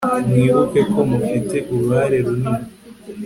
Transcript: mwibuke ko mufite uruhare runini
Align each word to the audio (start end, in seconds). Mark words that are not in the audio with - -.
mwibuke 0.29 0.81
ko 0.91 0.99
mufite 1.11 1.57
uruhare 1.73 2.17
runini 2.25 2.67